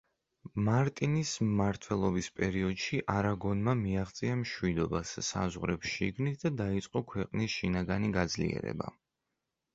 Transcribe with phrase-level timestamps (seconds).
[0.67, 8.93] მარტინის მმართველობის პერიოდში არაგონმა მიაღწია მშვიდობას საზღვრებს შიგნით და დაიწყო ქვეყნის შინაგანი გაძლიერება.